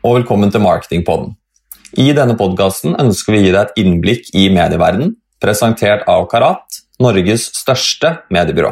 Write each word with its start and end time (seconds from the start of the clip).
Og 0.00 0.14
velkommen 0.16 0.48
til 0.48 0.62
Marketingpodden. 0.64 1.34
I 2.00 2.06
denne 2.16 2.32
podkasten 2.32 2.94
ønsker 3.02 3.34
vi 3.34 3.40
å 3.42 3.44
gi 3.44 3.50
deg 3.52 3.58
et 3.60 3.80
innblikk 3.82 4.30
i 4.32 4.46
medieverdenen, 4.48 5.10
presentert 5.44 6.06
av 6.08 6.24
Karat, 6.30 6.78
Norges 7.04 7.50
største 7.58 8.14
mediebyrå. 8.32 8.70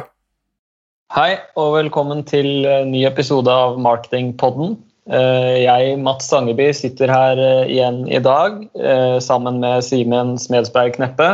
Hei 1.12 1.34
og 1.60 1.74
velkommen 1.74 2.22
til 2.28 2.64
en 2.64 2.88
ny 2.94 3.02
episode 3.04 3.52
av 3.52 3.76
Marketingpodden. 3.84 4.78
Eh, 5.12 5.66
jeg, 5.66 5.98
Mats 6.00 6.30
Sangeby, 6.32 6.70
sitter 6.72 7.12
her 7.12 7.42
eh, 7.44 7.74
igjen 7.74 8.06
i 8.08 8.22
dag 8.24 8.62
eh, 8.80 9.18
sammen 9.20 9.60
med 9.60 9.84
Simen 9.84 10.38
Smedsberg 10.40 10.96
Kneppe. 10.96 11.28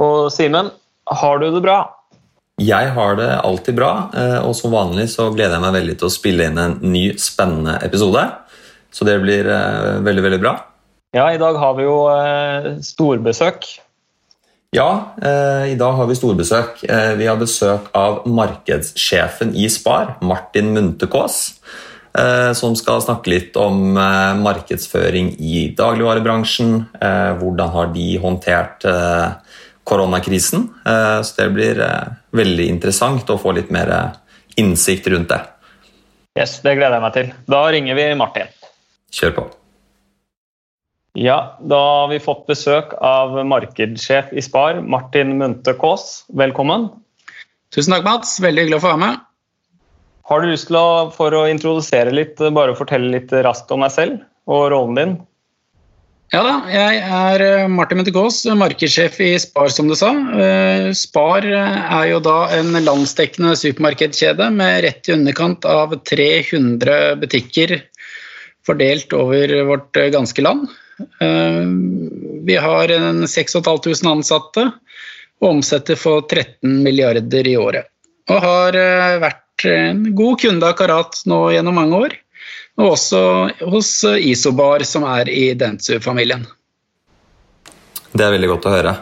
Og 0.00 0.32
Simen, 0.32 0.72
har 1.20 1.44
du 1.44 1.50
det 1.50 1.60
bra? 1.66 1.82
Jeg 2.64 2.94
har 2.96 3.20
det 3.20 3.28
alltid 3.42 3.76
bra, 3.76 3.92
og 4.46 4.52
som 4.54 4.70
vanlig 4.70 5.08
så 5.10 5.24
gleder 5.34 5.56
jeg 5.56 5.62
meg 5.64 5.72
veldig 5.74 5.96
til 5.98 6.06
å 6.06 6.12
spille 6.14 6.44
inn 6.46 6.60
en 6.62 6.76
ny, 6.86 7.08
spennende 7.18 7.74
episode. 7.82 8.22
Så 8.94 9.06
det 9.08 9.18
blir 9.24 9.48
veldig, 10.06 10.22
veldig 10.22 10.38
bra. 10.42 10.54
Ja, 11.14 11.26
i 11.34 11.38
dag 11.38 11.58
har 11.58 11.74
vi 11.78 11.86
jo 11.86 11.98
storbesøk. 12.82 13.66
Ja, 14.74 15.14
eh, 15.22 15.72
i 15.72 15.74
dag 15.78 15.92
har 15.94 16.06
vi 16.10 16.16
storbesøk. 16.18 16.80
Eh, 16.90 17.12
vi 17.14 17.28
har 17.30 17.36
besøk 17.38 17.92
av 17.94 18.24
markedssjefen 18.26 19.52
i 19.54 19.68
Spar, 19.70 20.16
Martin 20.20 20.72
Muntekås. 20.74 21.60
Eh, 22.18 22.50
som 22.58 22.74
skal 22.74 23.02
snakke 23.02 23.30
litt 23.30 23.56
om 23.56 23.94
eh, 23.94 24.32
markedsføring 24.42 25.36
i 25.38 25.68
dagligvarebransjen. 25.78 26.74
Eh, 26.98 27.30
hvordan 27.38 27.70
har 27.70 27.94
de 27.94 28.08
håndtert 28.18 28.84
eh, 28.90 29.60
koronakrisen? 29.86 30.70
så 30.84 31.32
det 31.36 31.48
blir 31.52 31.80
veldig 32.32 32.66
interessant 32.72 33.28
å 33.30 33.36
få 33.36 33.52
litt 33.52 33.68
mer 33.70 33.90
innsikt 34.56 35.06
rundt 35.12 35.28
det. 35.28 35.42
Yes, 36.40 36.56
Det 36.64 36.72
gleder 36.78 36.96
jeg 36.96 37.04
meg 37.04 37.14
til. 37.18 37.32
Da 37.52 37.60
ringer 37.70 37.98
vi 38.00 38.06
Martin. 38.16 38.48
Kjør 39.14 39.36
på. 39.36 39.44
Ja, 41.14 41.36
da 41.62 41.78
har 41.78 42.08
vi 42.10 42.18
fått 42.22 42.48
besøk 42.50 42.96
av 42.98 43.36
markedssjef 43.46 44.32
i 44.34 44.42
Spar, 44.42 44.80
Martin 44.82 45.36
Munte 45.38 45.76
Kaas. 45.78 46.24
Velkommen. 46.34 46.88
Tusen 47.74 47.94
takk, 47.94 48.02
Mats. 48.06 48.40
Veldig 48.42 48.64
hyggelig 48.64 48.80
å 48.80 48.82
få 48.82 48.90
være 48.96 49.02
med. 49.04 49.20
Har 50.26 50.42
du 50.42 50.48
lyst 50.50 50.70
til 50.70 50.80
å, 50.80 51.12
for 51.14 51.36
å 51.36 51.44
introdusere 51.46 52.10
litt, 52.14 52.42
bare 52.56 52.74
fortelle 52.74 53.12
litt 53.12 53.30
raskt 53.46 53.70
om 53.74 53.84
deg 53.84 53.94
selv 53.94 54.50
og 54.50 54.66
rollen 54.72 54.98
din? 54.98 55.14
Ja 56.32 56.40
da, 56.42 56.54
jeg 56.72 57.00
er 57.04 57.42
eh, 57.44 57.64
Martin 57.70 58.00
Munte-Kaas, 58.00 58.40
markedssjef 58.58 59.20
i 59.22 59.34
Spar, 59.38 59.68
som 59.70 59.86
du 59.86 59.94
sa. 59.98 60.10
Eh, 60.34 60.88
Spar 60.96 61.46
er 61.46 62.06
jo 62.10 62.18
da 62.24 62.48
en 62.56 62.74
landsdekkende 62.74 63.54
supermarkedskjede 63.60 64.48
med 64.56 64.80
rett 64.88 65.10
i 65.10 65.14
underkant 65.14 65.68
av 65.68 65.94
300 66.10 67.20
butikker 67.22 67.76
fordelt 68.66 69.12
over 69.16 69.54
vårt 69.68 70.00
ganske 70.12 70.42
land. 70.42 70.68
Eh, 71.00 71.64
vi 72.44 72.56
har 72.56 72.88
6500 73.26 74.10
ansatte 74.10 74.68
og 75.42 75.48
omsetter 75.50 75.98
for 75.98 76.22
13 76.22 76.82
milliarder 76.82 77.48
i 77.48 77.56
året. 77.58 77.90
Og 78.30 78.42
har 78.44 78.78
eh, 78.78 79.16
vært 79.22 79.66
en 79.70 80.04
god 80.16 80.40
kunde 80.42 80.68
av 80.68 80.76
Karat 80.78 81.24
nå 81.30 81.40
gjennom 81.54 81.76
mange 81.78 82.04
år. 82.06 82.18
Og 82.80 82.94
også 82.96 83.22
hos 83.70 83.90
Isobar, 84.18 84.82
som 84.86 85.04
er 85.06 85.30
i 85.30 85.46
Dentsu-familien. 85.58 86.42
Det 88.14 88.22
er 88.22 88.34
veldig 88.34 88.50
godt 88.50 88.66
å 88.66 88.74
høre. 88.74 88.94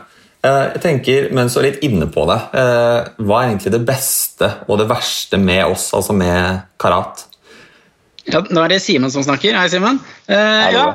Eh, 0.44 0.64
jeg 0.74 0.82
tenker, 0.84 1.28
mens 1.36 1.54
du 1.54 1.60
er 1.62 1.70
litt 1.70 1.84
inne 1.86 2.08
på 2.10 2.26
det, 2.28 2.38
Hva 2.52 3.42
er 3.42 3.52
egentlig 3.52 3.74
det 3.76 3.84
beste 3.88 4.48
og 4.66 4.80
det 4.80 4.88
verste 4.90 5.40
med 5.40 5.64
oss, 5.68 5.90
altså 5.96 6.16
med 6.16 6.64
Karat? 6.80 7.26
Ja, 8.30 8.44
Nå 8.50 8.62
er 8.62 8.74
det 8.74 8.82
Simen 8.84 9.10
som 9.10 9.24
snakker. 9.26 9.56
Hei, 9.58 9.68
Simen. 9.72 9.98
Eh, 10.30 10.68
ja, 10.76 10.86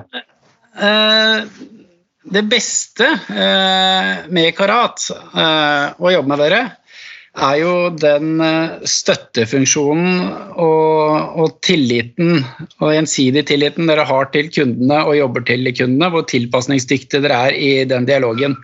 Eh, 0.77 1.43
det 2.23 2.41
beste 2.43 3.05
eh, 3.29 4.25
med 4.29 4.51
Karat, 4.57 5.07
eh, 5.33 5.95
å 5.97 6.11
jobbe 6.13 6.29
med 6.29 6.43
dere, 6.43 6.59
er 7.37 7.57
jo 7.61 7.73
den 7.93 8.41
støttefunksjonen 8.89 10.23
og, 10.57 11.35
og, 11.37 11.59
tilliten 11.65 12.39
og 12.81 12.93
gjensidig 12.95 13.43
tilliten 13.45 13.89
dere 13.89 14.07
har 14.09 14.31
til 14.33 14.49
kundene 14.49 15.03
og 15.05 15.19
jobber 15.19 15.45
til 15.45 15.69
kundene, 15.69 16.09
hvor 16.13 16.25
tilpasningsdyktige 16.29 17.21
dere 17.27 17.43
er 17.49 17.57
i 17.61 17.69
den 17.89 18.09
dialogen. 18.09 18.57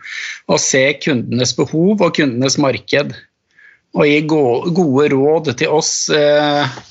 Å 0.50 0.57
se 0.57 0.88
kundenes 1.06 1.53
behov 1.57 2.02
og 2.02 2.18
kundenes 2.18 2.57
marked. 2.62 3.13
Og 3.94 4.09
gi 4.09 4.23
gode 4.25 5.06
råd 5.13 5.53
til 5.53 5.78
oss 5.78 5.94
eh, 6.09 6.81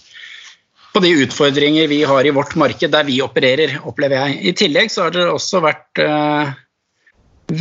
på 0.92 1.00
de 1.00 1.12
utfordringer 1.24 1.88
vi 1.88 2.02
har 2.04 2.26
i 2.26 2.34
vårt 2.34 2.54
marked 2.60 2.92
der 2.92 3.06
vi 3.08 3.20
opererer, 3.24 3.78
opplever 3.88 4.18
jeg. 4.20 4.40
I 4.50 4.52
tillegg 4.56 4.92
så 4.92 5.06
har 5.06 5.14
dere 5.14 5.32
også 5.32 5.62
vært 5.64 6.00
eh, 6.02 6.52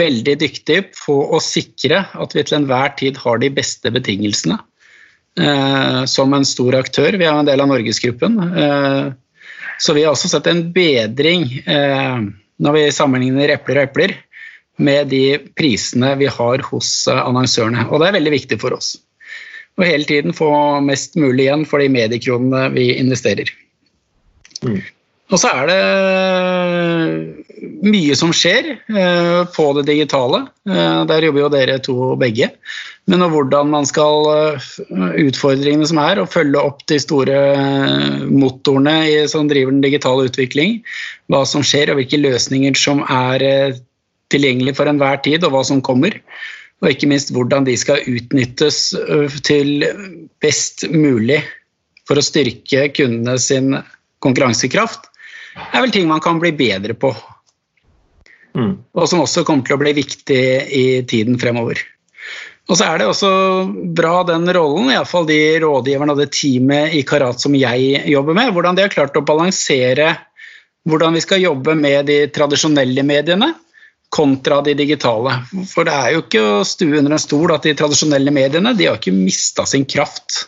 veldig 0.02 0.36
dyktige 0.42 0.90
på 0.98 1.16
å 1.32 1.40
sikre 1.44 2.04
at 2.12 2.36
vi 2.36 2.44
til 2.44 2.60
enhver 2.60 2.96
tid 3.00 3.20
har 3.24 3.40
de 3.42 3.52
beste 3.56 3.92
betingelsene 3.94 4.58
eh, 5.40 6.02
som 6.12 6.36
en 6.36 6.48
stor 6.48 6.76
aktør. 6.82 7.16
Vi 7.16 7.28
er 7.28 7.38
en 7.38 7.48
del 7.48 7.64
av 7.64 7.72
Norgesgruppen. 7.72 8.42
Eh, 8.52 9.06
så 9.82 9.96
vi 9.98 10.04
har 10.04 10.12
også 10.14 10.30
sett 10.30 10.50
en 10.52 10.68
bedring 10.76 11.48
når 11.66 12.76
vi 12.76 12.82
sammenligner 12.94 13.50
epler 13.56 13.80
og 13.80 13.88
epler 13.88 14.12
med 14.78 15.10
de 15.10 15.40
prisene 15.58 16.12
vi 16.20 16.28
har 16.30 16.62
hos 16.68 16.92
annonsørene. 17.10 17.88
Og 17.90 17.98
det 17.98 18.12
er 18.12 18.18
veldig 18.20 18.34
viktig 18.36 18.60
for 18.62 18.78
oss 18.78 18.92
og 19.80 19.88
hele 19.88 20.08
tiden 20.08 20.36
få 20.36 20.52
mest 20.86 21.16
mulig 21.20 21.48
igjen 21.48 21.68
for 21.68 21.82
de 21.82 21.92
mediekronene 21.92 22.68
vi 22.76 22.92
investerer. 22.98 23.50
Mm. 24.66 24.82
Og 25.32 25.40
så 25.40 25.48
er 25.56 25.70
det 25.70 25.80
mye 27.88 28.16
som 28.18 28.34
skjer 28.36 28.74
eh, 28.76 29.42
på 29.56 29.66
det 29.78 29.86
digitale. 29.88 30.44
Eh, 30.68 31.02
der 31.08 31.28
jobber 31.28 31.46
jo 31.46 31.52
dere 31.54 31.78
to 31.84 31.96
begge. 32.20 32.50
Men 33.10 33.24
hvordan 33.32 33.72
man 33.72 33.88
skal 33.88 34.28
eh, 34.34 34.68
Utfordringene 35.24 35.88
som 35.88 36.02
er, 36.04 36.20
å 36.20 36.30
følge 36.30 36.60
opp 36.60 36.84
de 36.92 37.00
store 37.02 37.38
motorene 38.28 39.28
som 39.32 39.48
driver 39.50 39.72
den 39.72 39.86
digitale 39.86 40.28
utvikling. 40.28 40.82
Hva 41.32 41.46
som 41.48 41.64
skjer 41.66 41.94
og 41.94 42.02
hvilke 42.02 42.20
løsninger 42.20 42.76
som 42.78 43.06
er 43.08 43.80
tilgjengelig 44.32 44.78
for 44.78 44.88
enhver 44.88 45.20
tid, 45.24 45.44
og 45.44 45.56
hva 45.56 45.64
som 45.68 45.84
kommer 45.84 46.20
og 46.82 46.90
ikke 46.90 47.10
minst 47.10 47.32
hvordan 47.34 47.66
de 47.68 47.76
skal 47.78 48.02
utnyttes 48.10 48.80
til 49.46 49.86
best 50.42 50.88
mulig 50.90 51.42
for 52.10 52.18
å 52.18 52.26
styrke 52.26 52.88
kundene 52.98 53.38
sin 53.42 53.76
konkurransekraft, 54.22 55.06
er 55.72 55.84
vel 55.84 55.94
ting 55.94 56.10
man 56.10 56.24
kan 56.24 56.42
bli 56.42 56.52
bedre 56.56 56.96
på. 56.98 57.14
Mm. 58.58 58.74
Og 58.98 59.08
som 59.08 59.22
også 59.24 59.46
kommer 59.48 59.68
til 59.68 59.78
å 59.78 59.82
bli 59.82 59.94
viktig 60.02 60.44
i 60.76 60.86
tiden 61.08 61.38
fremover. 61.40 61.80
Og 62.70 62.78
så 62.80 62.88
er 62.88 63.02
det 63.02 63.08
også 63.10 63.30
bra 63.98 64.22
den 64.28 64.48
rollen, 64.56 64.92
iallfall 64.94 65.26
de 65.28 65.40
rådgiverne 65.64 66.14
og 66.14 66.22
det 66.22 66.30
teamet 66.36 66.96
i 66.98 67.02
Karat 67.08 67.42
som 67.44 67.56
jeg 67.58 68.04
jobber 68.10 68.38
med, 68.38 68.54
hvordan 68.56 68.78
de 68.78 68.86
har 68.86 68.94
klart 68.94 69.18
å 69.18 69.26
balansere 69.28 70.14
hvordan 70.90 71.14
vi 71.14 71.22
skal 71.22 71.44
jobbe 71.44 71.76
med 71.78 72.08
de 72.10 72.24
tradisjonelle 72.34 73.04
mediene 73.06 73.52
kontra 74.12 74.60
de 74.62 74.74
digitale. 74.76 75.38
For 75.72 75.88
det 75.88 75.94
er 75.96 76.16
jo 76.16 76.24
ikke 76.26 76.42
å 76.44 76.64
stue 76.68 77.00
under 77.00 77.16
en 77.16 77.22
stol 77.22 77.54
at 77.56 77.64
de 77.68 77.76
tradisjonelle 77.80 78.34
mediene 78.36 78.74
de 78.76 78.90
har 78.90 79.00
ikke 79.00 79.16
mista 79.16 79.66
sin 79.70 79.88
kraft. 79.88 80.46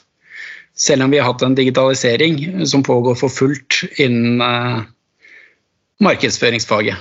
Selv 0.76 1.06
om 1.06 1.14
vi 1.14 1.22
har 1.22 1.30
hatt 1.30 1.46
en 1.46 1.56
digitalisering 1.56 2.66
som 2.68 2.84
pågår 2.84 3.16
for 3.20 3.32
fullt 3.32 3.84
innen 4.02 4.42
eh, 4.44 4.84
markedsføringsfaget. 6.04 7.00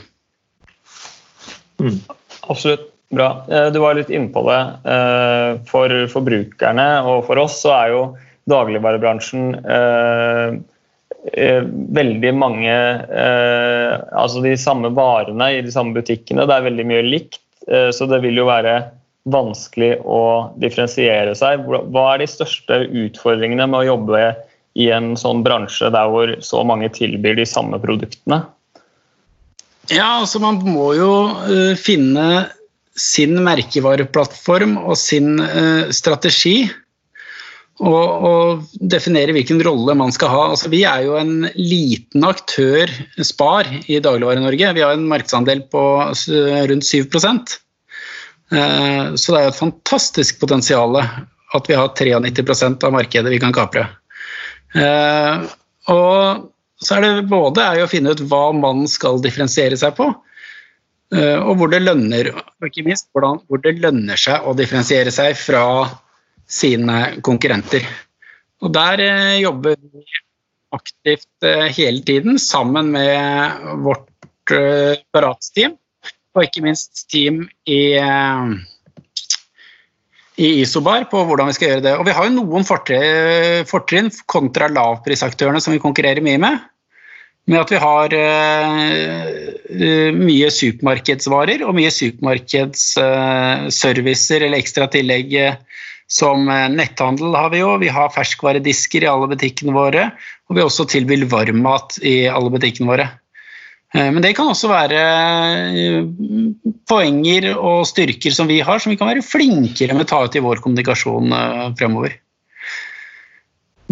Mm. 1.82 2.00
Absolutt. 2.46 2.88
Bra. 3.12 3.44
Eh, 3.44 3.66
du 3.68 3.76
var 3.82 3.98
litt 3.98 4.08
inne 4.08 4.30
på 4.32 4.40
det. 4.46 4.60
Eh, 4.88 5.48
for 5.68 5.92
forbrukerne 6.14 6.86
og 7.04 7.26
for 7.26 7.42
oss 7.42 7.58
så 7.60 7.74
er 7.76 7.90
jo 7.92 8.04
dagligvarebransjen 8.48 9.50
Eh, 9.60 10.54
veldig 11.22 12.32
mange 12.34 12.72
eh, 12.72 13.92
Altså 14.18 14.42
de 14.42 14.56
samme 14.58 14.90
varene 14.94 15.52
i 15.54 15.62
de 15.62 15.72
samme 15.72 15.94
butikkene. 15.94 16.46
Det 16.48 16.56
er 16.56 16.66
veldig 16.66 16.86
mye 16.88 17.04
likt, 17.06 17.42
eh, 17.68 17.90
så 17.94 18.08
det 18.10 18.22
vil 18.24 18.40
jo 18.42 18.48
være 18.48 18.80
vanskelig 19.30 20.00
å 20.02 20.22
differensiere 20.58 21.36
seg. 21.38 21.62
Hva 21.62 22.06
er 22.10 22.24
de 22.24 22.30
største 22.30 22.80
utfordringene 22.88 23.68
med 23.70 23.84
å 23.84 23.90
jobbe 23.92 24.24
i 24.74 24.88
en 24.90 25.12
sånn 25.20 25.44
bransje 25.46 25.92
der 25.94 26.10
hvor 26.10 26.32
så 26.42 26.64
mange 26.66 26.90
tilbyr 26.90 27.38
de 27.38 27.46
samme 27.46 27.78
produktene? 27.78 28.40
Ja, 29.92 30.18
altså 30.22 30.40
Man 30.42 30.58
må 30.66 30.92
jo 30.96 31.12
finne 31.78 32.48
sin 32.98 33.38
merkevareplattform 33.44 34.74
og 34.80 34.96
sin 34.98 35.36
strategi 35.94 36.64
og, 37.80 38.24
og, 38.28 38.64
definere 38.92 39.32
hvilken 39.32 39.62
rolle 39.64 39.94
man 39.96 40.12
skal 40.12 40.30
ha. 40.32 40.42
Altså, 40.52 40.68
vi 40.72 40.82
er 40.88 41.06
jo 41.06 41.16
en 41.18 41.48
liten 41.56 42.24
aktør, 42.26 42.90
Spar, 43.24 43.68
i 43.88 44.00
Dagligvare-Norge. 44.02 44.74
Vi 44.76 44.84
har 44.84 44.92
en 44.94 45.08
markedsandel 45.08 45.64
på 45.72 45.82
rundt 46.68 46.86
7 46.86 47.00
eh, 48.52 49.14
Så 49.16 49.32
det 49.32 49.40
er 49.40 49.48
et 49.48 49.58
fantastisk 49.58 50.40
potensial 50.42 51.00
at 51.00 51.68
vi 51.68 51.76
har 51.76 51.88
93% 51.96 52.84
av 52.84 52.92
markedet 52.94 53.32
vi 53.32 53.40
kan 53.40 53.56
kapre. 53.56 53.88
Eh, 54.76 55.48
og 55.92 56.48
så 56.82 56.96
er 56.96 57.04
det 57.04 57.30
både 57.30 57.64
er 57.64 57.82
å 57.82 57.90
finne 57.90 58.12
ut 58.12 58.22
hva 58.30 58.50
man 58.56 58.86
skal 58.90 59.20
differensiere 59.22 59.76
seg 59.78 59.96
på, 59.98 60.08
eh, 61.14 61.38
og 61.38 61.58
hvor 61.58 61.72
det 61.72 61.82
lønner, 61.84 62.32
ikke 62.66 62.86
minst 62.86 63.10
hvor 63.12 63.62
det 63.64 63.76
lønner 63.80 64.20
seg 64.20 64.44
å 64.46 64.56
differensiere 64.58 65.12
seg 65.14 65.36
fra 65.38 65.64
sine 66.52 66.98
konkurrenter. 67.24 67.86
Og 68.62 68.70
der 68.74 69.00
eh, 69.02 69.40
jobber 69.42 69.76
vi 69.80 70.02
aktivt 70.72 71.44
eh, 71.46 71.68
hele 71.74 72.00
tiden 72.06 72.38
sammen 72.40 72.90
med 72.94 73.52
vårt 73.84 74.08
Barats-team, 75.14 75.72
og 76.34 76.44
ikke 76.44 76.62
minst 76.64 77.10
team 77.12 77.36
i 77.70 77.80
i 80.42 80.48
Isobar 80.64 81.02
på 81.12 81.18
hvordan 81.28 81.48
vi 81.48 81.54
skal 81.54 81.68
gjøre 81.70 81.84
det. 81.84 81.94
Og 82.00 82.06
vi 82.08 82.14
har 82.16 82.24
jo 82.26 82.38
noen 82.40 82.64
fortrinn 82.66 84.10
kontra 84.26 84.66
lavprisaktørene 84.72 85.60
som 85.62 85.72
vi 85.76 85.84
konkurrerer 85.84 86.22
mye 86.24 86.40
med. 86.42 86.54
Med 87.46 87.58
at 87.60 87.70
vi 87.70 87.78
har 87.84 88.08
mye 90.18 90.48
supermarkedsvarer 90.56 91.58
og 91.62 91.76
mye 91.78 91.92
supermarkedsservicer 91.94 94.40
eller 94.42 94.58
ekstra 94.58 94.84
tillegg 94.90 95.28
som 96.10 96.46
netthandel 96.46 97.34
har 97.38 97.50
vi 97.52 97.62
jo. 97.62 97.74
Vi 97.80 97.90
har 97.92 98.12
ferskvaredisker 98.12 99.04
i 99.04 99.10
alle 99.10 99.30
butikkene 99.30 99.74
våre. 99.76 100.10
Og 100.50 100.58
vi 100.58 100.64
også 100.64 100.88
tilbyr 100.90 101.24
varmmat 101.32 101.96
i 102.04 102.26
alle 102.28 102.52
butikkene 102.52 102.90
våre. 102.90 103.08
Eh, 103.94 104.08
men 104.08 104.22
det 104.24 104.34
kan 104.36 104.50
også 104.52 104.70
være 104.72 105.00
eh, 105.76 106.04
poenger 106.88 107.50
og 107.54 107.84
styrker 107.88 108.34
som 108.34 108.48
vi 108.50 108.60
har, 108.64 108.80
som 108.80 108.92
vi 108.92 108.98
kan 109.00 109.10
være 109.10 109.24
flinkere 109.26 109.96
med 109.96 110.06
å 110.06 110.10
ta 110.12 110.22
ut 110.24 110.36
i 110.38 110.44
vår 110.44 110.62
kommunikasjon 110.64 111.36
eh, 111.36 111.64
fremover. 111.78 112.16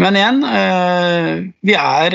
Men 0.00 0.16
igjen, 0.16 0.38
vi 1.66 1.74
er 1.76 2.14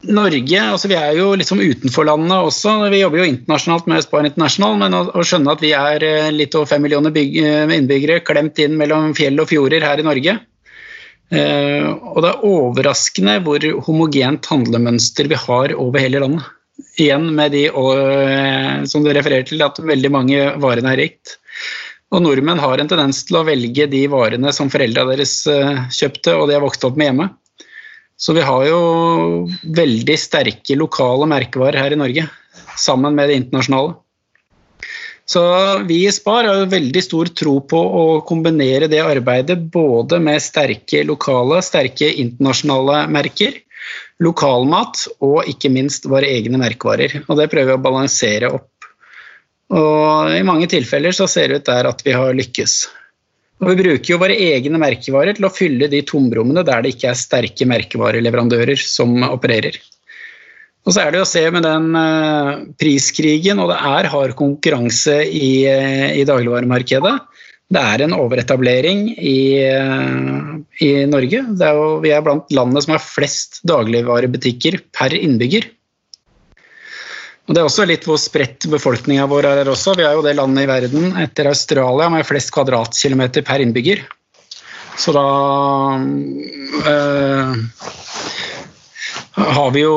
Norge 0.00 0.60
altså 0.64 0.88
Vi 0.88 0.96
er 0.96 1.12
jo 1.18 1.34
liksom 1.36 1.60
utenfor 1.60 2.06
landet 2.08 2.46
også. 2.48 2.76
Vi 2.88 3.02
jobber 3.02 3.20
jo 3.20 3.26
internasjonalt 3.28 3.88
med 3.90 4.04
Spar 4.04 4.24
International, 4.24 4.78
men 4.80 4.96
å, 4.96 5.02
å, 5.12 5.24
skjønne 5.26 5.52
at 5.52 5.64
vi 5.64 5.74
er 5.76 6.06
litt 6.32 6.56
over 6.56 6.70
fem 6.70 6.80
millioner 6.86 7.12
innbyggere 7.12 8.22
klemt 8.24 8.62
inn 8.64 8.78
mellom 8.80 9.12
fjell 9.18 9.42
og 9.42 9.50
fjorder 9.50 9.84
her 9.84 10.00
i 10.00 10.06
Norge, 10.06 10.38
Eh, 11.30 11.86
og 11.86 12.24
det 12.24 12.30
er 12.32 12.46
overraskende 12.46 13.36
hvor 13.46 13.64
homogent 13.86 14.48
handlemønster 14.50 15.28
vi 15.30 15.38
har 15.38 15.74
over 15.78 16.02
hele 16.02 16.22
landet. 16.24 16.48
Igjen 17.00 17.28
med 17.36 17.52
de 17.54 17.66
og, 17.76 17.92
som 18.88 19.04
du 19.04 19.12
refererer 19.12 19.46
til, 19.46 19.62
at 19.62 19.78
veldig 19.78 20.10
mange 20.12 20.40
varene 20.62 20.94
er 20.94 21.02
rikt. 21.04 21.36
Og 22.10 22.24
nordmenn 22.24 22.58
har 22.58 22.80
en 22.82 22.90
tendens 22.90 23.22
til 23.28 23.38
å 23.38 23.44
velge 23.46 23.86
de 23.92 24.00
varene 24.10 24.50
som 24.56 24.72
foreldra 24.72 25.06
deres 25.12 25.44
eh, 25.50 25.84
kjøpte, 25.94 26.34
og 26.34 26.48
de 26.50 26.58
har 26.58 26.64
vokst 26.64 26.86
opp 26.88 26.98
med 26.98 27.12
hjemme. 27.12 27.28
Så 28.20 28.34
vi 28.36 28.44
har 28.44 28.66
jo 28.68 28.80
veldig 29.64 30.16
sterke 30.20 30.76
lokale 30.76 31.28
merkevarer 31.30 31.80
her 31.80 31.94
i 31.96 31.98
Norge, 32.00 32.26
sammen 32.76 33.16
med 33.16 33.30
det 33.30 33.38
internasjonale. 33.40 33.96
Så 35.30 35.42
vi 35.86 36.02
i 36.08 36.12
Spar 36.12 36.44
har 36.44 36.58
jo 36.58 36.70
veldig 36.72 37.02
stor 37.06 37.30
tro 37.38 37.54
på 37.70 37.80
å 37.80 38.04
kombinere 38.26 38.88
det 38.90 38.98
arbeidet 39.00 39.56
både 39.72 40.18
med 40.20 40.42
sterke 40.42 41.04
lokale, 41.06 41.60
sterke 41.62 42.08
internasjonale 42.10 43.04
merker, 43.14 43.60
lokalmat 44.20 45.06
og 45.24 45.46
ikke 45.48 45.70
minst 45.72 46.08
våre 46.10 46.28
egne 46.28 46.58
merkevarer. 46.60 47.22
Og 47.28 47.38
det 47.38 47.46
prøver 47.52 47.72
vi 47.72 47.78
å 47.78 47.84
balansere 47.84 48.50
opp. 48.58 48.90
Og 49.70 50.34
I 50.34 50.42
mange 50.44 50.66
tilfeller 50.68 51.14
så 51.14 51.30
ser 51.30 51.48
det 51.48 51.62
ut 51.62 51.70
der 51.70 51.88
at 51.92 52.02
vi 52.04 52.16
har 52.18 52.34
lykkes. 52.34 52.80
Og 53.60 53.68
Vi 53.68 53.76
bruker 53.82 54.14
jo 54.14 54.20
våre 54.20 54.36
egne 54.40 54.80
merkevarer 54.80 55.36
til 55.36 55.44
å 55.44 55.52
fylle 55.52 55.90
de 55.92 56.00
tomrommene 56.08 56.64
der 56.64 56.84
det 56.84 56.94
ikke 56.94 57.10
er 57.10 57.18
sterke 57.18 57.66
merkevareleverandører 57.68 58.80
som 58.80 59.18
opererer. 59.28 59.76
Og 60.88 60.94
så 60.96 61.02
er 61.02 61.12
det 61.12 61.20
å 61.20 61.28
se 61.28 61.42
med 61.52 61.66
den 61.66 61.90
uh, 61.92 62.62
priskrigen, 62.80 63.60
og 63.60 63.68
det 63.68 63.76
er 63.84 64.08
hard 64.08 64.32
konkurranse 64.38 65.18
i, 65.28 65.50
uh, 65.68 66.08
i 66.16 66.24
dagligvaremarkedet. 66.24 67.12
Det 67.70 67.82
er 67.92 68.02
en 68.06 68.16
overetablering 68.16 69.02
i, 69.12 69.42
uh, 69.76 70.56
i 70.80 70.90
Norge. 71.10 71.44
Er 71.60 71.76
jo, 71.76 71.90
vi 72.00 72.14
er 72.16 72.24
blant 72.24 72.48
landene 72.56 72.80
som 72.86 72.96
har 72.96 73.04
flest 73.04 73.60
dagligvarebutikker 73.68 74.80
per 74.96 75.14
innbygger. 75.20 75.68
Og 77.50 77.56
Det 77.56 77.64
er 77.64 77.66
også 77.66 77.82
litt 77.90 78.04
hvor 78.06 78.14
spredt 78.22 78.62
befolkninga 78.70 79.24
vår 79.26 79.48
er 79.48 79.68
også. 79.72 79.96
Vi 79.98 80.04
er 80.06 80.14
jo 80.14 80.22
det 80.22 80.36
landet 80.38 80.68
i 80.68 80.70
verden 80.70 81.16
etter 81.18 81.48
Australia 81.50 82.06
med 82.14 82.22
flest 82.28 82.52
kvadratkilometer 82.54 83.42
per 83.42 83.64
innbygger. 83.64 84.04
Så 84.94 85.10
da 85.16 85.24
har 89.50 89.74
vi 89.74 89.82
jo 89.82 89.96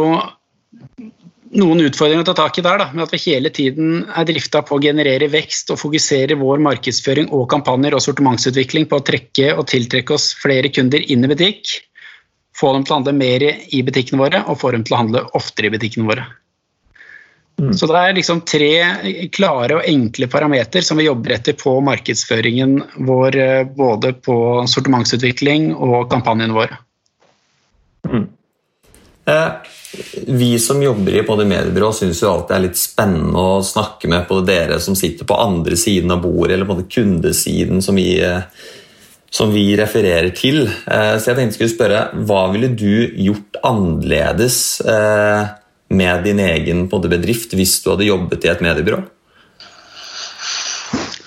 noen 1.54 1.86
utfordringer 1.86 2.26
å 2.26 2.30
ta 2.32 2.38
tak 2.42 2.58
i 2.58 2.66
der, 2.66 2.82
da, 2.82 2.90
med 2.90 3.06
at 3.06 3.14
vi 3.14 3.22
hele 3.28 3.54
tiden 3.54 4.02
er 4.10 4.26
drifta 4.26 4.66
på 4.66 4.80
å 4.80 4.82
generere 4.82 5.30
vekst 5.30 5.70
og 5.70 5.82
fokusere 5.84 6.42
vår 6.42 6.58
markedsføring 6.72 7.30
og 7.30 7.46
kampanjer 7.54 7.94
og 7.94 8.02
sortimentsutvikling 8.02 8.90
på 8.90 8.98
å 8.98 9.06
trekke 9.14 9.54
og 9.54 9.68
tiltrekke 9.70 10.18
oss 10.18 10.32
flere 10.42 10.74
kunder 10.74 11.06
inn 11.06 11.22
i 11.22 11.30
butikk, 11.30 11.78
få 12.58 12.74
dem 12.74 12.88
til 12.88 12.96
å 12.96 13.04
handle 13.04 13.20
mer 13.22 13.46
i 13.46 13.86
butikkene 13.86 14.26
våre 14.26 14.42
og 14.48 14.58
få 14.64 14.74
dem 14.74 14.88
til 14.88 14.98
å 14.98 15.04
handle 15.06 15.30
oftere 15.38 15.70
i 15.70 15.78
butikkene 15.78 16.10
våre. 16.10 16.32
Mm. 17.62 17.74
Så 17.78 17.88
det 17.88 18.00
er 18.00 18.16
liksom 18.18 18.42
tre 18.50 18.72
klare 19.34 19.78
og 19.78 19.88
enkle 19.88 20.28
parameter 20.32 20.82
som 20.86 20.98
vi 21.00 21.06
jobber 21.06 21.36
etter 21.36 21.58
på 21.60 21.76
markedsføringen 21.86 22.80
vår, 23.08 23.38
eh, 23.40 23.68
både 23.70 24.16
på 24.26 24.38
sortimentsutvikling 24.70 25.72
og 25.76 26.10
kampanjen 26.12 26.56
vår. 26.58 26.76
Mm. 28.10 28.28
Eh 29.32 29.80
vi 30.28 30.60
som 30.60 30.84
jobber 30.84 31.16
i 31.16 31.22
både 31.22 31.46
mediebyrå, 31.46 31.92
syns 31.94 32.22
jo 32.24 32.32
alltid 32.32 32.50
det 32.50 32.56
er 32.56 32.66
litt 32.66 32.80
spennende 32.80 33.42
å 33.42 33.64
snakke 33.66 34.10
med 34.10 34.26
både 34.30 34.48
dere 34.50 34.80
som 34.82 34.98
sitter 34.98 35.28
på 35.30 35.38
andre 35.38 35.78
siden 35.78 36.14
av 36.16 36.24
bordet, 36.24 36.56
eller 36.56 36.70
på 36.70 36.80
den 36.80 36.90
kundesiden 36.90 37.84
som 37.86 38.00
vi, 38.00 38.08
som 39.30 39.54
vi 39.54 39.68
refererer 39.78 40.32
til. 40.38 40.66
Eh, 40.66 41.14
så 41.18 41.30
jeg 41.32 41.38
tenkte 41.38 41.52
jeg 41.52 41.58
skulle 41.60 41.76
spørre, 41.76 42.02
hva 42.26 42.48
ville 42.54 42.72
du 42.74 43.14
gjort 43.28 43.62
annerledes 43.70 44.58
eh, 44.82 45.54
med 45.94 46.24
din 46.28 46.42
egen 46.44 46.88
bedrift 46.90 47.54
hvis 47.54 47.80
du 47.84 47.92
hadde 47.94 48.10
jobbet 48.10 48.46
i 48.46 48.52
et 48.52 48.64
mediebyrå? 48.64 49.02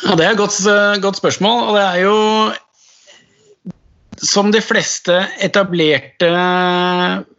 Ja, 0.07 0.15
Det 0.15 0.25
er 0.25 0.31
et 0.31 0.39
godt, 0.39 0.61
godt 1.03 1.17
spørsmål. 1.17 1.69
og 1.69 1.75
det 1.75 1.85
er 1.85 2.01
jo 2.05 2.17
som 4.23 4.51
de 4.53 4.63
fleste 4.65 5.15
etablerte 5.45 6.31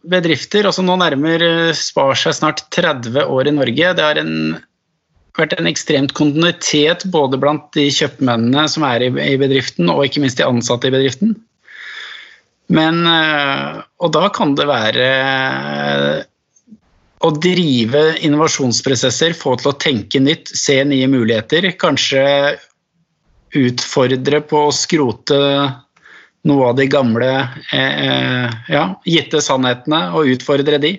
bedrifter, 0.07 0.67
altså 0.67 0.83
nå 0.85 0.97
nærmer 0.99 1.73
Spar 1.77 2.13
seg 2.19 2.35
snart 2.37 2.63
30 2.75 3.23
år 3.25 3.49
i 3.49 3.55
Norge. 3.55 3.93
Det 3.97 4.03
har 4.03 4.21
vært 5.37 5.57
en 5.57 5.69
ekstremt 5.69 6.13
kontinuitet 6.17 7.05
både 7.13 7.39
blant 7.41 7.69
de 7.77 7.87
kjøpmennene 7.93 8.67
som 8.69 8.85
er 8.87 9.07
i, 9.07 9.11
i 9.33 9.37
bedriften, 9.41 9.89
og 9.89 10.05
ikke 10.05 10.23
minst 10.23 10.39
de 10.39 10.47
ansatte 10.47 10.89
i 10.89 10.93
bedriften. 10.93 11.35
Men, 12.73 13.03
eh, 13.07 13.77
og 14.03 14.11
da 14.15 14.27
kan 14.35 14.55
det 14.57 14.67
være 14.67 15.07
å 17.25 17.31
drive 17.33 18.03
innovasjonsprosesser, 18.25 19.33
få 19.37 19.55
til 19.57 19.71
å 19.71 19.77
tenke 19.81 20.21
nytt, 20.21 20.51
se 20.53 20.77
nye 20.85 21.07
muligheter. 21.09 21.71
Kanskje 21.79 22.23
utfordre 23.57 24.41
på 24.45 24.67
å 24.67 24.75
skrote 24.75 25.39
noe 26.47 26.69
av 26.69 26.77
de 26.77 26.85
gamle 26.91 27.31
eh, 27.73 28.45
ja, 28.71 28.85
gitte 29.07 29.41
sannhetene 29.43 30.07
og 30.15 30.29
utfordre 30.35 30.79
de. 30.83 30.93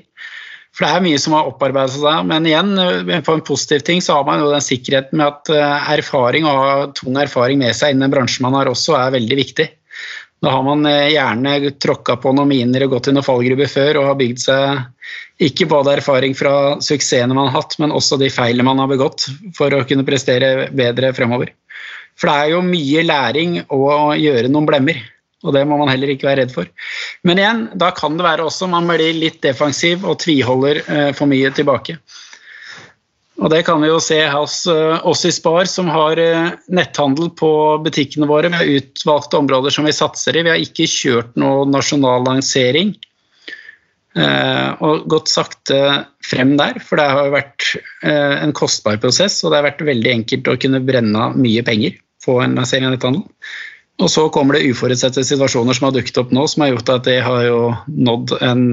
For 0.77 0.87
det 0.87 0.91
er 0.95 1.05
mye 1.07 1.21
som 1.23 1.35
har 1.35 1.49
opparbeidet 1.49 1.97
seg, 1.97 2.27
men 2.29 2.47
igjen, 2.47 2.75
eh, 2.79 3.23
på 3.25 3.35
en 3.35 3.45
positiv 3.47 3.87
ting 3.87 4.03
så 4.05 4.19
har 4.19 4.29
man 4.29 4.43
jo 4.43 4.51
den 4.53 4.65
sikkerheten 4.65 5.21
med 5.21 5.27
at 5.31 5.53
eh, 5.55 5.91
erfaring, 5.97 6.47
og 6.47 6.61
ha 6.63 6.77
tung 6.99 7.19
erfaring 7.19 7.63
med 7.63 7.77
seg 7.77 7.95
innen 7.95 8.09
en 8.09 8.15
bransjen 8.15 8.47
man 8.47 8.59
har, 8.59 8.71
også 8.71 8.99
er 8.99 9.15
veldig 9.17 9.39
viktig. 9.41 9.69
Da 10.45 10.53
har 10.55 10.63
man 10.67 10.87
eh, 10.87 11.09
gjerne 11.15 11.73
tråkka 11.83 12.19
på 12.23 12.35
noen 12.37 12.53
miner 12.53 12.87
og 12.87 12.95
gått 12.95 13.11
i 13.11 13.17
noen 13.17 13.27
fallgruber 13.27 13.71
før 13.71 14.03
og 14.03 14.11
har 14.13 14.21
bygd 14.21 14.45
seg 14.45 14.85
ikke 15.38 15.68
både 15.71 15.95
erfaring 15.99 16.35
fra 16.35 16.52
suksessene 16.83 17.35
man 17.35 17.50
har 17.50 17.61
hatt, 17.61 17.76
men 17.78 17.95
også 17.95 18.18
de 18.18 18.30
feilene 18.33 18.66
man 18.66 18.83
har 18.83 18.90
begått 18.90 19.28
for 19.57 19.75
å 19.75 19.85
kunne 19.87 20.07
prestere 20.07 20.68
bedre 20.75 21.12
fremover. 21.14 21.52
For 22.18 22.30
det 22.30 22.35
er 22.35 22.52
jo 22.57 22.64
mye 22.66 23.04
læring 23.07 23.61
å 23.71 23.83
gjøre 24.18 24.50
noen 24.50 24.66
blemmer. 24.66 24.99
Og 25.47 25.54
det 25.54 25.62
må 25.71 25.76
man 25.78 25.90
heller 25.92 26.11
ikke 26.11 26.26
være 26.26 26.42
redd 26.42 26.50
for. 26.54 26.66
Men 27.23 27.38
igjen, 27.38 27.61
da 27.78 27.92
kan 27.95 28.16
det 28.18 28.26
være 28.26 28.49
også 28.49 28.66
man 28.71 28.88
blir 28.90 29.14
litt 29.14 29.38
defensiv 29.45 30.02
og 30.02 30.18
tviholder 30.25 30.80
eh, 30.83 31.11
for 31.14 31.30
mye 31.30 31.52
tilbake. 31.54 31.95
Og 33.38 33.52
Det 33.52 33.61
kan 33.68 33.78
vi 33.78 33.87
jo 33.87 34.00
se 34.02 34.18
hos 34.33 34.64
uh, 34.66 34.99
oss 35.07 35.21
i 35.23 35.30
Spar, 35.30 35.68
som 35.71 35.87
har 35.95 36.18
uh, 36.18 36.49
netthandel 36.75 37.30
på 37.38 37.50
butikkene 37.85 38.26
våre. 38.26 38.50
Vi 38.50 38.59
har 38.59 38.73
utvalgte 38.80 39.38
områder 39.38 39.71
som 39.71 39.87
vi 39.87 39.95
satser 39.95 40.35
i. 40.35 40.42
Vi 40.42 40.50
har 40.50 40.59
ikke 40.59 40.88
kjørt 40.90 41.38
noe 41.38 41.62
nasjonal 41.71 42.26
lansering. 42.26 42.97
Uh, 44.19 44.75
og 44.83 45.07
gått 45.13 45.31
sakte 45.31 45.79
frem 46.25 46.57
der, 46.59 46.81
for 46.83 46.99
det 46.99 47.07
har 47.07 47.31
vært 47.33 47.67
en 48.03 48.53
kostbar 48.57 48.99
prosess. 49.01 49.39
Og 49.45 49.53
det 49.53 49.61
har 49.61 49.69
vært 49.69 49.85
veldig 49.87 50.13
enkelt 50.13 50.51
å 50.51 50.57
kunne 50.61 50.83
brenne 50.85 51.31
mye 51.39 51.63
penger 51.65 51.97
på 52.25 52.39
en 52.43 52.57
lansering 52.59 52.89
av 52.89 52.97
netthandel. 52.97 53.23
Og 54.03 54.11
så 54.13 54.27
kommer 54.35 54.59
det 54.59 54.69
uforutsette 54.71 55.25
situasjoner 55.27 55.75
som 55.75 55.89
har 55.89 55.95
dukket 55.97 56.21
opp 56.21 56.35
nå, 56.35 56.45
som 56.51 56.65
har 56.65 56.75
gjort 56.75 56.93
at 56.95 57.07
det 57.09 57.17
har 57.25 57.47
jo 57.47 57.61
nådd 57.87 58.35
en 58.45 58.67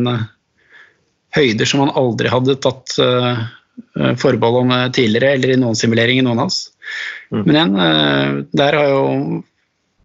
høyder 1.38 1.70
som 1.70 1.86
man 1.86 1.96
aldri 1.98 2.30
hadde 2.34 2.58
tatt 2.62 2.98
forbehold 4.22 4.60
om 4.62 4.74
tidligere, 4.94 5.34
eller 5.36 5.56
i 5.56 5.60
noen 5.62 5.80
simulering 5.80 6.20
i 6.20 6.26
noen 6.26 6.44
av 6.44 6.52
oss. 6.52 6.60
Mm. 7.34 7.42
Men 7.42 7.56
igjen, 7.56 8.46
der 8.56 8.80
har 8.80 8.92
jo 8.92 9.04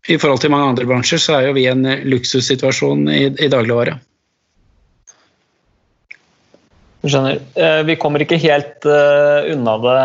i 0.09 0.17
forhold 0.19 0.41
til 0.43 0.53
mange 0.53 0.71
andre 0.73 0.87
bransjer, 0.89 1.21
så 1.21 1.37
er 1.37 1.49
jo 1.49 1.57
vi 1.57 1.67
en 1.71 1.85
luksussituasjon 1.85 3.05
i, 3.13 3.25
i 3.29 3.51
dagligvare. 3.53 3.99
Skjønner. 7.01 7.39
Eh, 7.57 7.81
vi 7.89 7.97
kommer 7.97 8.21
ikke 8.21 8.37
helt 8.43 8.85
uh, 8.85 9.47
unna 9.49 9.77
det 9.81 10.01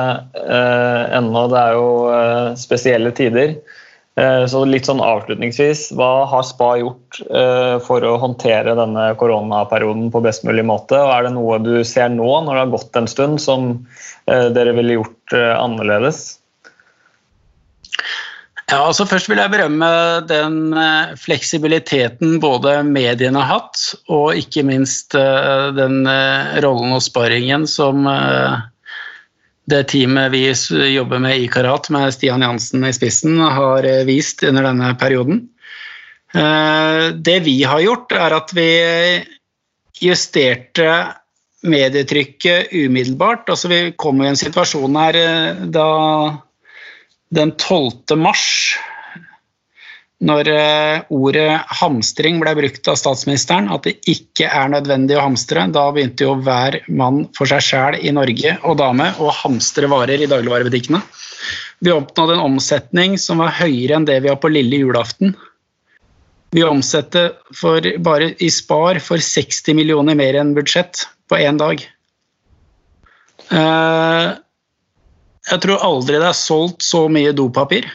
uh, 0.48 1.02
ennå. 1.18 1.42
Det 1.52 1.60
er 1.60 1.74
jo 1.76 1.90
spesielle 2.60 3.12
tider. 3.16 3.58
Så 4.16 4.62
litt 4.64 4.88
sånn 4.88 5.02
avslutningsvis, 5.04 5.90
hva 6.00 6.24
har 6.32 6.46
Spa 6.48 6.70
gjort 6.80 7.18
for 7.84 8.06
å 8.08 8.14
håndtere 8.22 8.72
denne 8.80 9.10
koronaperioden 9.20 10.06
på 10.14 10.22
best 10.24 10.46
mulig 10.48 10.64
måte? 10.64 10.96
Og 10.96 11.12
er 11.12 11.26
det 11.26 11.34
noe 11.36 11.58
du 11.60 11.74
ser 11.84 12.14
nå, 12.14 12.30
når 12.46 12.48
det 12.48 12.62
har 12.62 12.72
gått 12.78 12.96
en 13.02 13.10
stund, 13.12 13.42
som 13.44 13.74
dere 14.24 14.72
ville 14.78 14.96
gjort 15.02 15.36
annerledes? 15.36 16.22
Ja, 18.66 18.80
altså 18.82 19.06
Først 19.06 19.30
vil 19.30 19.38
jeg 19.38 19.54
berømme 19.54 19.88
den 20.26 20.74
eh, 20.74 21.12
fleksibiliteten 21.22 22.40
både 22.42 22.80
mediene 22.88 23.44
har 23.44 23.60
hatt, 23.60 23.82
og 24.10 24.40
ikke 24.40 24.64
minst 24.66 25.14
eh, 25.18 25.68
den 25.78 26.02
eh, 26.10 26.56
rollen 26.66 26.96
og 26.96 27.04
sparringen 27.06 27.68
som 27.70 28.08
det 29.70 29.84
teamet 29.90 30.34
vi 30.34 30.48
jobber 30.94 31.22
med 31.22 31.42
i 31.42 31.50
Karat, 31.50 31.92
med 31.94 32.14
Stian 32.14 32.42
Jansen 32.46 32.86
i 32.86 32.94
spissen, 32.94 33.38
har 33.38 33.86
vist 34.06 34.44
under 34.46 34.66
denne 34.68 34.92
perioden. 35.02 35.48
Det 37.26 37.38
vi 37.42 37.56
har 37.66 37.82
gjort, 37.82 38.14
er 38.14 38.36
at 38.36 38.54
vi 38.54 38.68
justerte 40.06 40.92
medietrykket 41.66 42.76
umiddelbart. 42.78 43.50
Altså 43.50 43.72
Vi 43.72 43.80
kom 43.98 44.22
i 44.22 44.30
en 44.30 44.38
situasjon 44.38 45.02
her 45.02 45.18
da 45.74 45.90
den 47.34 47.52
12. 47.58 48.18
mars, 48.20 48.76
når 50.26 50.48
eh, 50.48 51.02
ordet 51.12 51.50
hamstring 51.82 52.38
ble 52.40 52.54
brukt 52.58 52.88
av 52.88 52.98
statsministeren, 53.00 53.68
at 53.74 53.84
det 53.88 53.98
ikke 54.10 54.48
er 54.48 54.72
nødvendig 54.72 55.18
å 55.18 55.26
hamstre, 55.26 55.66
da 55.76 55.90
begynte 55.94 56.28
jo 56.28 56.38
hver 56.46 56.80
mann 56.88 57.26
for 57.36 57.50
seg 57.50 57.66
sjæl 57.66 57.98
i 58.00 58.14
Norge 58.16 58.56
og 58.64 58.80
dame 58.80 59.12
å 59.20 59.34
hamstre 59.44 59.90
varer 59.92 60.24
i 60.24 60.30
dagligvarebutikkene. 60.32 61.02
Vi 61.84 61.92
oppnådde 61.92 62.38
en 62.38 62.46
omsetning 62.54 63.20
som 63.22 63.44
var 63.44 63.58
høyere 63.58 64.00
enn 64.00 64.08
det 64.08 64.22
vi 64.24 64.32
har 64.32 64.40
på 64.42 64.54
lille 64.54 64.80
julaften. 64.86 65.36
Vi 66.56 66.64
omsetter 66.64 67.34
bare 68.00 68.32
i 68.40 68.48
Spar 68.54 69.02
for 69.04 69.20
60 69.20 69.76
millioner 69.76 70.16
mer 70.16 70.38
enn 70.40 70.56
budsjett 70.56 71.04
på 71.28 71.42
én 71.44 71.60
dag. 71.60 71.84
Eh, 73.52 74.30
jeg 75.52 75.62
tror 75.62 75.84
aldri 75.86 76.18
det 76.18 76.30
er 76.32 76.38
solgt 76.38 76.86
så 76.86 77.06
mye 77.12 77.36
dopapir 77.36 77.88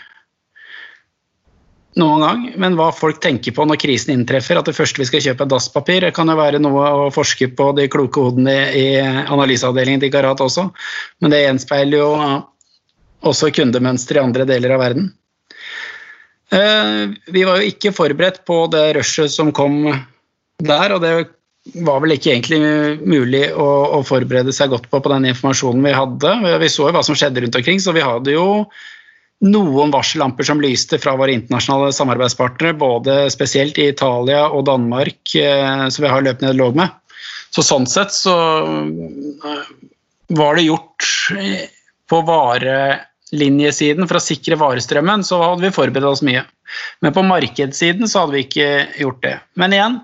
noen 1.98 2.22
gang. 2.22 2.42
Men 2.60 2.76
hva 2.78 2.90
folk 2.94 3.20
tenker 3.22 3.54
på 3.56 3.66
når 3.66 3.80
krisen 3.82 4.14
inntreffer, 4.14 4.58
at 4.60 4.68
det 4.68 4.76
første 4.76 5.02
vi 5.02 5.08
skal 5.08 5.24
kjøpe 5.24 5.46
er 5.46 5.50
dasspapir, 5.50 6.06
kan 6.14 6.30
jo 6.30 6.38
være 6.38 6.60
noe 6.62 6.90
å 7.06 7.08
forske 7.14 7.50
på 7.58 7.70
de 7.78 7.88
kloke 7.92 8.22
hodene 8.22 8.56
i 8.76 8.86
analyseavdelingen 9.00 10.04
til 10.04 10.12
Karat 10.14 10.42
også. 10.44 10.68
Men 11.20 11.34
det 11.34 11.42
gjenspeiler 11.44 11.98
jo 11.98 12.12
også 13.26 13.50
kundemønster 13.54 14.18
i 14.18 14.22
andre 14.22 14.46
deler 14.48 14.76
av 14.76 14.84
verden. 14.84 15.10
Eh, 16.50 17.02
vi 17.30 17.44
var 17.46 17.60
jo 17.60 17.70
ikke 17.70 17.94
forberedt 17.94 18.42
på 18.48 18.64
det 18.72 18.86
rushet 18.96 19.34
som 19.34 19.52
kom 19.54 19.84
der, 20.60 20.94
og 20.94 21.02
det 21.02 21.12
var 21.84 22.00
vel 22.02 22.14
ikke 22.14 22.32
egentlig 22.32 22.60
mulig 23.04 23.42
å, 23.52 23.66
å, 23.98 24.00
forberede 24.06 24.52
seg 24.56 24.72
godt 24.72 24.88
på 24.90 25.00
på 25.02 25.12
den 25.12 25.28
informasjonen 25.30 25.84
vi 25.84 25.92
hadde. 25.96 26.32
Vi 26.62 26.70
så 26.72 26.88
jo 26.88 26.94
hva 26.96 27.02
som 27.04 27.18
skjedde 27.18 27.44
rundt 27.44 27.58
omkring, 27.60 27.82
så 27.82 27.92
vi 27.96 28.04
hadde 28.04 28.32
jo 28.32 28.46
noen 29.44 29.92
varsellamper 29.92 30.44
som 30.44 30.60
lyste 30.60 30.98
fra 31.00 31.14
våre 31.16 31.34
internasjonale 31.36 31.92
samarbeidspartnere, 31.96 32.76
både 32.80 33.20
spesielt 33.32 33.78
i 33.80 33.88
Italia 33.92 34.46
og 34.48 34.66
Danmark, 34.68 35.20
eh, 35.36 35.86
som 35.88 36.04
vi 36.04 36.12
har 36.12 36.24
løpende 36.24 36.52
dialog 36.52 36.76
med. 36.80 36.96
Så 37.50 37.64
sånn 37.64 37.88
sett 37.88 38.12
så 38.14 38.34
eh, 38.64 39.70
var 40.36 40.58
det 40.58 40.66
gjort 40.68 41.08
eh, 41.36 41.64
på 42.10 42.20
varelinjesiden 42.28 44.08
for 44.10 44.20
å 44.20 44.24
sikre 44.24 44.60
varestrømmen, 44.60 45.24
så 45.24 45.40
hadde 45.44 45.68
vi 45.68 45.74
forberedt 45.76 46.10
oss 46.10 46.24
mye. 46.26 46.44
Men 47.00 47.16
på 47.16 47.24
markedssiden 47.26 48.08
så 48.10 48.24
hadde 48.24 48.36
vi 48.36 48.44
ikke 48.44 48.70
gjort 49.00 49.24
det. 49.24 49.36
Men 49.60 49.76
igjen, 49.76 50.00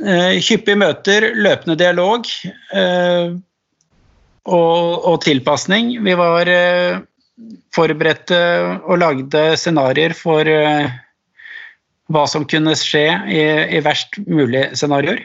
hyppige 0.00 0.78
møter, 0.80 1.30
løpende 1.36 1.76
dialog 1.80 2.26
eh, 2.72 3.32
og, 4.48 5.06
og 5.10 5.18
tilpasning. 5.24 5.92
Vi 6.04 6.14
var 6.18 6.48
eh, 6.48 7.00
forberedte 7.76 8.40
og 8.84 9.00
lagde 9.02 9.44
scenarioer 9.60 10.16
for 10.16 10.48
hva 12.10 12.24
som 12.26 12.46
kunne 12.48 12.74
skje 12.76 13.06
i, 13.30 13.42
i 13.76 13.82
verst 13.84 14.18
mulig 14.26 14.66
scenarioer. 14.74 15.22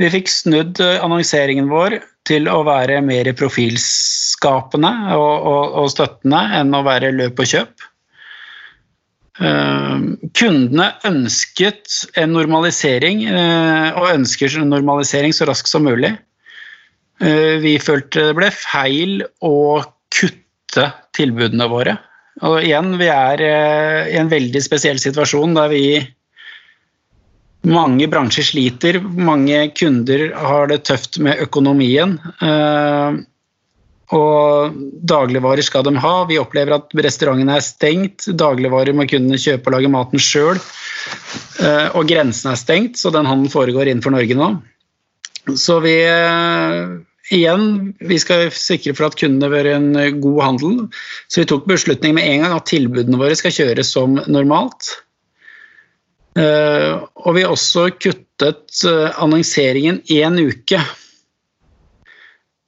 Vi 0.00 0.08
fikk 0.12 0.30
snudd 0.32 0.80
annonseringen 0.80 1.68
vår 1.72 1.98
til 2.28 2.48
å 2.48 2.60
være 2.64 3.00
mer 3.04 3.28
profilskapende 3.36 4.90
og, 5.16 5.46
og, 5.50 5.78
og 5.82 5.90
støttende 5.92 6.40
enn 6.60 6.76
å 6.76 6.84
være 6.86 7.12
løp 7.16 7.40
og 7.42 7.50
kjøp. 7.52 7.89
Eh, 9.40 10.00
kundene 10.36 10.90
ønsket 11.08 11.94
en 12.20 12.34
normalisering, 12.36 13.24
eh, 13.24 13.88
og 13.96 14.12
ønsker 14.12 14.58
en 14.60 14.68
normalisering 14.68 15.32
så 15.32 15.48
raskt 15.48 15.70
som 15.72 15.86
mulig. 15.88 16.12
Eh, 17.20 17.56
vi 17.62 17.78
følte 17.80 18.28
det 18.28 18.36
ble 18.36 18.50
feil 18.52 19.24
å 19.40 19.80
kutte 20.12 20.90
tilbudene 21.16 21.68
våre. 21.72 21.96
Og 22.44 22.60
igjen, 22.62 22.94
vi 23.00 23.08
er 23.12 23.40
i 24.08 24.16
en 24.16 24.30
veldig 24.30 24.60
spesiell 24.64 25.00
situasjon 25.00 25.56
der 25.56 25.68
vi 25.72 25.84
mange 27.68 28.06
bransjer 28.08 28.46
sliter, 28.46 29.00
mange 29.00 29.66
kunder 29.76 30.30
har 30.32 30.70
det 30.70 30.84
tøft 30.88 31.18
med 31.20 31.42
økonomien. 31.44 32.16
Og 34.16 34.74
dagligvarer 35.06 35.62
skal 35.62 35.84
de 35.86 35.94
ha. 36.02 36.14
Vi 36.26 36.38
opplever 36.40 36.74
at 36.74 36.94
restaurantene 37.06 37.54
er 37.58 37.62
stengt. 37.62 38.26
Dagligvarer 38.26 38.96
må 38.96 39.06
kunne 39.10 39.38
kjøpe 39.38 39.70
og 39.70 39.76
lage 39.76 39.92
maten 39.92 40.22
sjøl. 40.22 40.58
Eh, 41.62 41.86
og 41.94 42.08
grensen 42.10 42.50
er 42.50 42.58
stengt, 42.58 42.98
så 42.98 43.12
den 43.14 43.28
handelen 43.28 43.52
foregår 43.52 43.90
innenfor 43.90 44.14
Norge 44.14 44.34
nå. 44.38 44.50
Så 45.54 45.78
vi 45.84 45.94
eh, 46.02 46.80
igjen, 47.30 47.68
vi 48.02 48.18
skal 48.22 48.50
sikre 48.54 48.96
for 48.98 49.08
at 49.08 49.18
kundene 49.20 49.52
bør 49.52 49.70
en 49.76 49.92
god 50.24 50.40
handel. 50.48 50.80
Så 51.30 51.44
vi 51.44 51.50
tok 51.52 51.70
beslutning 51.70 52.18
med 52.18 52.26
en 52.26 52.42
gang 52.46 52.56
at 52.56 52.66
tilbudene 52.70 53.20
våre 53.20 53.38
skal 53.38 53.54
kjøres 53.54 53.94
som 53.94 54.18
normalt. 54.26 54.90
Eh, 56.38 56.98
og 56.98 57.38
vi 57.38 57.46
har 57.46 57.54
også 57.54 57.92
kuttet 57.94 58.82
annonseringen 59.20 60.02
én 60.10 60.42
uke 60.42 60.82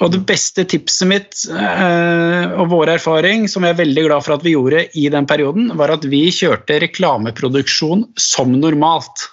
Og 0.00 0.12
det 0.14 0.22
beste 0.28 0.64
tipset 0.68 1.08
mitt 1.08 1.42
eh, 1.52 2.52
og 2.56 2.70
vår 2.72 2.94
erfaring, 2.96 3.44
som 3.52 3.66
jeg 3.66 3.74
er 3.74 3.82
veldig 3.82 4.06
glad 4.06 4.24
for 4.24 4.36
at 4.36 4.44
vi 4.44 4.54
gjorde 4.54 4.86
i 4.96 5.08
den 5.12 5.28
perioden, 5.28 5.74
var 5.76 5.92
at 5.92 6.06
vi 6.08 6.22
kjørte 6.32 6.78
reklameproduksjon 6.84 8.06
som 8.20 8.54
normalt. 8.56 9.26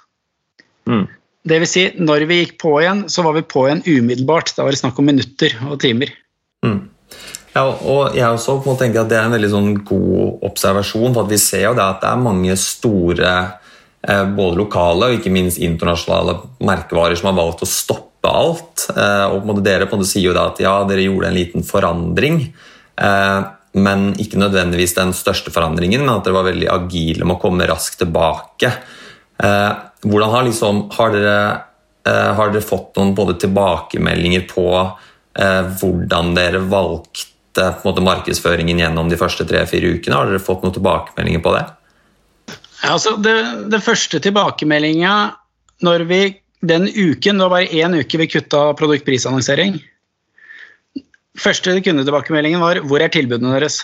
Mm. 0.87 1.05
Det 1.47 1.61
vil 1.63 1.71
si, 1.71 1.85
når 2.03 2.27
vi 2.27 2.41
gikk 2.41 2.57
på 2.59 2.73
igjen, 2.81 3.05
så 3.11 3.23
var 3.23 3.37
vi 3.37 3.45
på 3.47 3.63
igjen 3.67 3.83
umiddelbart. 3.85 4.51
Da 4.57 4.65
var 4.67 4.75
det 4.75 4.81
snakk 4.81 4.99
om 4.99 5.07
minutter 5.07 5.55
og 5.69 5.79
timer. 5.83 6.11
Mm. 6.65 6.81
Ja, 7.55 7.63
og 7.63 8.17
jeg 8.17 8.27
også 8.27 8.59
må 8.65 8.75
tenke 8.77 9.01
at 9.01 9.09
Det 9.09 9.17
er 9.17 9.29
en 9.29 9.33
veldig 9.33 9.49
sånn 9.49 9.71
god 9.87 10.43
observasjon. 10.45 11.15
for 11.15 11.31
Vi 11.31 11.39
ser 11.41 11.63
jo 11.69 11.77
det 11.77 11.85
at 11.85 12.03
det 12.03 12.11
er 12.11 12.25
mange 12.27 12.57
store, 12.59 13.31
både 14.07 14.55
lokale 14.61 15.09
og 15.09 15.17
ikke 15.17 15.31
minst 15.33 15.59
internasjonale 15.59 16.37
merkevarer 16.63 17.17
som 17.19 17.31
har 17.31 17.37
valgt 17.41 17.65
å 17.65 17.69
stoppe 17.69 18.31
alt. 18.31 18.87
Eh, 18.95 19.25
og 19.35 19.61
Dere 19.65 19.87
sier 20.03 20.29
jo 20.29 20.35
da 20.37 20.47
at 20.51 20.61
ja, 20.63 20.79
dere 20.87 21.05
gjorde 21.07 21.31
en 21.31 21.37
liten 21.37 21.65
forandring, 21.67 22.41
eh, 22.95 23.39
men 23.77 24.07
ikke 24.17 24.39
nødvendigvis 24.41 24.95
den 24.97 25.13
største 25.13 25.53
forandringen, 25.53 26.05
men 26.05 26.15
at 26.15 26.25
dere 26.25 26.39
var 26.39 26.47
veldig 26.47 26.69
agile 26.71 27.27
med 27.27 27.35
å 27.35 27.41
komme 27.41 27.67
raskt 27.69 27.99
tilbake. 28.01 28.71
Hvordan 29.37 30.31
har, 30.33 30.45
liksom, 30.47 30.79
har, 30.95 31.13
dere, 31.13 31.41
har 32.39 32.49
dere 32.49 32.65
fått 32.65 32.97
noen 32.97 33.11
både 33.13 33.35
tilbakemeldinger 33.43 34.47
på 34.49 34.65
hvordan 35.37 36.31
dere 36.33 36.63
valgte 36.65 37.67
måte, 37.85 38.01
markedsføringen 38.01 38.81
gjennom 38.81 39.11
de 39.11 39.19
første 39.19 39.45
tre-fire 39.45 39.93
ukene? 39.93 40.17
Har 40.17 40.31
dere 40.31 40.41
fått 40.41 40.65
noen 40.65 40.73
tilbakemeldinger 40.73 41.43
på 41.45 41.53
det? 41.53 41.63
Altså 42.85 43.15
det, 43.17 43.35
det 43.73 43.81
første 43.81 44.19
tilbakemeldinga 44.21 45.13
når 45.85 46.05
vi 46.09 46.21
den 46.65 46.87
uken, 46.89 47.37
det 47.37 47.45
var 47.45 47.53
bare 47.53 47.69
én 47.69 47.93
uke 47.97 48.17
vi 48.17 48.27
kutta 48.29 48.71
produktprisannonsering. 48.77 49.77
Første 51.37 51.75
kundetilbakemeldingen 51.85 52.61
var 52.61 52.81
'hvor 52.81 53.01
er 53.01 53.13
tilbudene 53.13 53.59
deres'? 53.61 53.83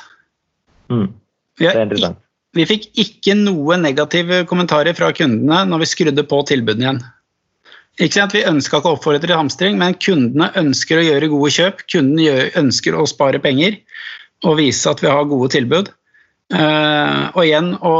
Mm. 0.89 1.13
Det 1.59 1.67
er 1.69 1.81
interessant. 1.85 2.17
Vi 2.53 2.65
fikk 2.65 2.89
ikke 2.97 3.35
noe 3.37 3.77
negative 3.77 4.45
kommentarer 4.45 4.93
fra 4.93 5.11
kundene 5.11 5.65
når 5.69 5.79
vi 5.79 5.89
skrudde 5.89 6.23
på 6.23 6.41
tilbudene 6.45 6.85
igjen. 6.85 7.03
Ikke 8.01 8.13
sant? 8.13 8.33
Vi 8.33 8.45
ønska 8.45 8.77
ikke 8.77 8.89
å 8.89 8.97
oppfordre 8.97 9.21
til 9.21 9.37
hamstring, 9.37 9.77
men 9.77 9.93
kundene 9.93 10.51
ønsker 10.57 10.97
å 10.97 11.05
gjøre 11.05 11.29
gode 11.29 11.51
kjøp. 11.53 11.85
Kundene 11.89 12.49
ønsker 12.57 12.97
å 12.97 13.05
spare 13.09 13.41
penger 13.41 13.77
og 14.43 14.57
vise 14.57 14.89
at 14.89 15.01
vi 15.01 15.11
har 15.13 15.29
gode 15.29 15.51
tilbud. 15.53 15.93
Uh, 16.53 17.29
og 17.33 17.45
igjen 17.45 17.73
å, 17.81 17.93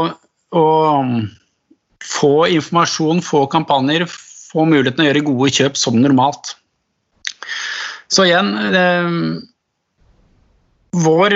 å, 0.54 0.66
få 2.04 2.34
informasjon, 2.52 3.22
få 3.24 3.44
kampanjer, 3.52 4.06
få 4.08 4.66
muligheten 4.68 5.04
å 5.04 5.08
gjøre 5.08 5.26
gode 5.26 5.50
kjøp 5.56 5.78
som 5.80 5.98
normalt. 6.00 6.54
Så 8.12 8.28
igjen 8.28 8.52
uh, 8.54 9.40
Vår 10.94 11.34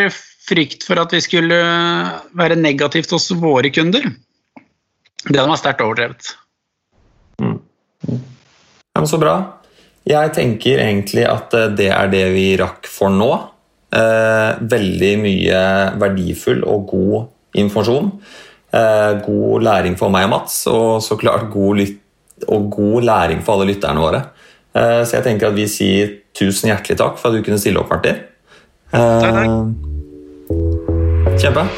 frykt 0.48 0.84
for 0.86 1.00
at 1.02 1.12
vi 1.12 1.20
skulle 1.24 1.56
være 2.38 2.56
negativt 2.60 3.10
hos 3.12 3.26
våre 3.36 3.72
kunder, 3.74 4.06
den 5.28 5.50
var 5.50 5.58
sterkt 5.60 5.82
overdrevet. 5.84 6.30
Mm. 7.42 7.58
Ja, 8.06 9.00
men 9.02 9.08
Så 9.10 9.18
bra. 9.20 9.34
Jeg 10.08 10.32
tenker 10.36 10.80
egentlig 10.80 11.26
at 11.28 11.52
eh, 11.58 11.68
det 11.76 11.90
er 11.92 12.08
det 12.12 12.24
vi 12.32 12.46
rakk 12.60 12.86
for 12.88 13.12
nå. 13.12 13.32
Eh, 13.92 14.60
veldig 14.70 15.12
mye 15.20 15.60
verdifull 16.00 16.62
og 16.64 16.86
god 16.94 17.58
informasjon. 17.60 18.12
Eh, 18.68 19.20
god 19.24 19.62
læring 19.64 19.96
for 19.98 20.12
meg 20.12 20.26
og 20.28 20.30
Mats, 20.34 20.66
og 20.68 21.02
så 21.02 21.16
klart 21.16 21.48
god, 21.52 21.86
og 22.48 22.70
god 22.70 23.02
læring 23.02 23.42
for 23.44 23.56
alle 23.56 23.72
lytterne 23.72 24.00
våre. 24.00 24.22
Eh, 24.76 25.04
så 25.06 25.16
jeg 25.16 25.24
tenker 25.24 25.48
at 25.48 25.56
vi 25.56 25.68
sier 25.70 26.18
tusen 26.36 26.68
hjertelig 26.72 26.98
takk 27.00 27.18
for 27.18 27.30
at 27.30 27.38
du 27.38 27.46
kunne 27.46 27.60
stille 27.60 27.80
opp, 27.80 27.90
Martin. 27.90 28.20
Eh, 28.92 29.20
takk. 29.24 29.48
Kjempe. 31.38 31.68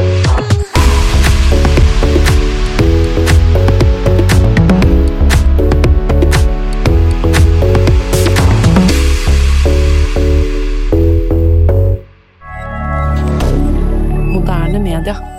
moderne 14.31 14.79
media. 14.79 15.30